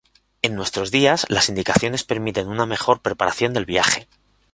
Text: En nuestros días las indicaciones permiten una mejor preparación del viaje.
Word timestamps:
En 0.41 0.55
nuestros 0.55 0.89
días 0.89 1.27
las 1.29 1.49
indicaciones 1.49 2.03
permiten 2.03 2.47
una 2.47 2.65
mejor 2.65 3.03
preparación 3.03 3.53
del 3.53 3.65
viaje. 3.67 4.07